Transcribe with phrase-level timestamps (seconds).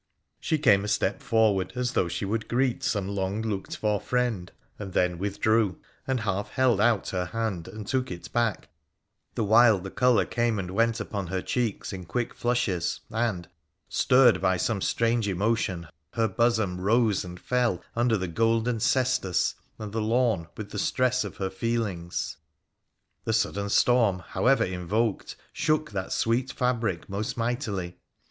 [0.39, 4.51] She came a step forward, as though she would greet some long looked for friend,
[4.79, 8.69] and then withdrew— and half held out her hand, and took it back,
[9.35, 13.47] the while the colour came and went upon her cheeks in quick flushes, and,
[13.89, 19.91] stirred by some strange emotion, her bosom rose and fell under the golden cestus and
[19.91, 22.37] the lawn with the stress of her feelings.
[23.25, 27.99] The sudden storm, however invoked, shook that sweet fabric most mightily.